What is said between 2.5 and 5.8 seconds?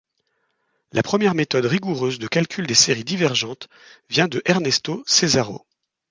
des séries divergentes vient de Ernesto Cesàro.